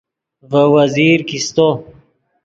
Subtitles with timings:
[0.49, 1.67] ڤے وزیر کیستو